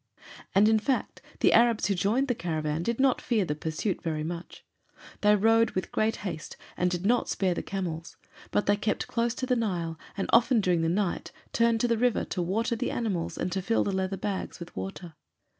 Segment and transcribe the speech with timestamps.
[0.55, 4.23] And in fact the Arabs who joined the caravan did not fear the pursuit very
[4.23, 4.65] much.
[5.21, 8.17] They rode with great haste and did not spare the camels,
[8.49, 11.99] but they kept close to the Nile and often during the night turned to the
[11.99, 15.13] river to water the animals and to fill the leather bags with water.